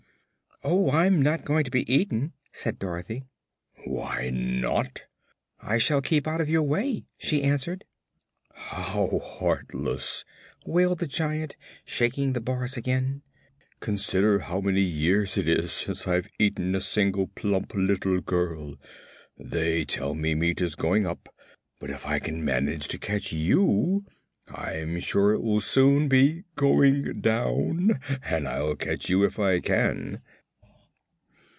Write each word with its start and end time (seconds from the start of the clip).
"Oh, 0.63 0.91
I'm 0.91 1.23
not 1.23 1.43
going 1.43 1.63
to 1.63 1.71
be 1.71 1.91
eaten," 1.91 2.33
said 2.51 2.77
Dorothy. 2.77 3.23
"Why 3.87 4.29
not?" 4.29 5.07
"I 5.59 5.79
shall 5.79 6.03
keep 6.03 6.27
out 6.27 6.39
of 6.39 6.51
your 6.51 6.61
way," 6.61 7.07
she 7.17 7.41
answered. 7.41 7.83
"How 8.53 9.17
heartless!" 9.17 10.23
wailed 10.63 10.99
the 10.99 11.07
Giant, 11.07 11.55
shaking 11.83 12.33
the 12.33 12.41
bars 12.41 12.77
again. 12.77 13.23
"Consider 13.79 14.37
how 14.37 14.61
many 14.61 14.81
years 14.81 15.35
it 15.35 15.47
is 15.47 15.71
since 15.71 16.07
I've 16.07 16.27
eaten 16.37 16.75
a 16.75 16.79
single 16.79 17.25
plump 17.25 17.73
little 17.73 18.19
girl! 18.21 18.77
They 19.39 19.83
tell 19.83 20.13
me 20.13 20.35
meat 20.35 20.61
is 20.61 20.75
going 20.75 21.07
up, 21.07 21.27
but 21.79 21.89
if 21.89 22.05
I 22.05 22.19
can 22.19 22.45
manage 22.45 22.87
to 22.89 22.99
catch 22.99 23.33
you 23.33 24.05
I'm 24.47 24.99
sure 24.99 25.33
it 25.33 25.41
will 25.41 25.59
soon 25.59 26.07
be 26.07 26.43
going 26.53 27.19
down. 27.21 27.99
And 28.21 28.47
I'll 28.47 28.75
catch 28.75 29.09
you 29.09 29.23
if 29.25 29.39
I 29.39 29.59
can." 29.59 30.21